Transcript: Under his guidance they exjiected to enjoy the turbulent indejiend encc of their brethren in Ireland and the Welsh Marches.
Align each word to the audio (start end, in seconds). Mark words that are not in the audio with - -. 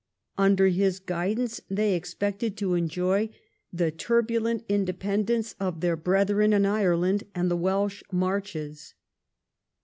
Under 0.39 0.67
his 0.69 0.97
guidance 0.99 1.61
they 1.69 1.93
exjiected 1.99 2.55
to 2.57 2.73
enjoy 2.73 3.29
the 3.71 3.91
turbulent 3.91 4.67
indejiend 4.67 5.25
encc 5.27 5.53
of 5.59 5.81
their 5.81 5.95
brethren 5.95 6.53
in 6.53 6.65
Ireland 6.65 7.25
and 7.35 7.51
the 7.51 7.55
Welsh 7.55 8.01
Marches. 8.11 8.95